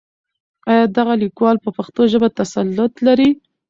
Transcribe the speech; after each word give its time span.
آيا 0.71 0.85
دغه 0.97 1.13
ليکوال 1.23 1.57
په 1.63 1.69
پښتو 1.77 2.01
ژبه 2.11 2.27
تسلط 2.39 2.93
لري؟ 3.07 3.29